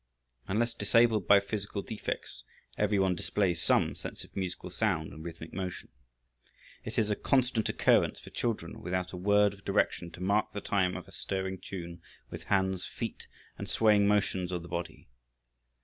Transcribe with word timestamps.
Unless 0.47 0.73
disabled 0.73 1.27
by 1.27 1.39
physical 1.39 1.83
defects, 1.83 2.43
every 2.75 2.97
one 2.97 3.13
displays 3.13 3.61
some 3.61 3.93
sense 3.93 4.23
of 4.23 4.35
musical 4.35 4.71
sound 4.71 5.13
and 5.13 5.23
rhythmic 5.23 5.53
motion. 5.53 5.89
It 6.83 6.97
is 6.97 7.11
a 7.11 7.15
constant 7.15 7.69
occurrence 7.69 8.19
for 8.19 8.31
children, 8.31 8.81
without 8.81 9.11
a 9.13 9.17
word 9.17 9.53
of 9.53 9.63
direction, 9.63 10.09
to 10.13 10.19
mark 10.23 10.53
the 10.53 10.59
time 10.59 10.97
of 10.97 11.07
a 11.07 11.11
stirring 11.11 11.59
tune 11.59 12.01
with 12.31 12.45
hands, 12.45 12.83
feet 12.87 13.27
and 13.59 13.69
swaying 13.69 14.07
motions 14.07 14.51
of 14.51 14.63
the 14.63 14.67
body. 14.67 15.07